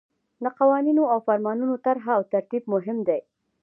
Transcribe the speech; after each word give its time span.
د 0.43 0.45
قوانینو 0.59 1.03
او 1.13 1.19
فرمانونو 1.27 1.75
طرح 1.85 2.05
او 2.17 2.21
ترتیب 2.33 2.63
مهم 2.73 2.97
دي. 3.07 3.19